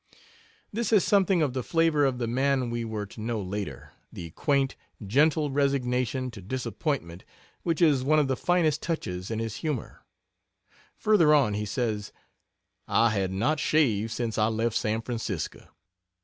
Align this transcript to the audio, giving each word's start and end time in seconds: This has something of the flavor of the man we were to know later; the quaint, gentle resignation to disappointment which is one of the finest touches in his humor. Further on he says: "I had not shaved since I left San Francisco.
This 0.73 0.89
has 0.89 1.03
something 1.03 1.43
of 1.43 1.53
the 1.53 1.61
flavor 1.61 2.05
of 2.05 2.17
the 2.17 2.25
man 2.25 2.71
we 2.71 2.83
were 2.83 3.05
to 3.05 3.21
know 3.21 3.39
later; 3.39 3.91
the 4.11 4.31
quaint, 4.31 4.75
gentle 5.05 5.51
resignation 5.51 6.31
to 6.31 6.41
disappointment 6.41 7.23
which 7.61 7.83
is 7.83 8.03
one 8.03 8.17
of 8.17 8.27
the 8.27 8.35
finest 8.35 8.81
touches 8.81 9.29
in 9.29 9.37
his 9.37 9.57
humor. 9.57 10.03
Further 10.95 11.35
on 11.35 11.53
he 11.53 11.65
says: 11.67 12.11
"I 12.87 13.11
had 13.11 13.31
not 13.31 13.59
shaved 13.59 14.09
since 14.09 14.39
I 14.39 14.47
left 14.47 14.75
San 14.75 15.01
Francisco. 15.03 15.67